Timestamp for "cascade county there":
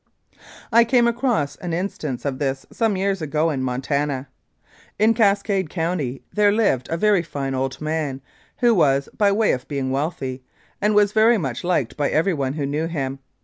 5.13-6.51